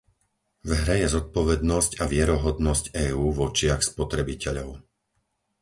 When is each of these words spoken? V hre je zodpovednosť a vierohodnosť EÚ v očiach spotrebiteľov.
V 0.65 0.69
hre 0.79 0.95
je 1.03 1.13
zodpovednosť 1.15 1.91
a 2.01 2.09
vierohodnosť 2.13 2.85
EÚ 3.07 3.25
v 3.37 3.53
očiach 3.53 3.81
spotrebiteľov. 3.91 4.69